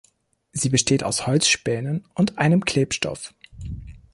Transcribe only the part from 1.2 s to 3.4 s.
Holzspänen und einem Klebstoff.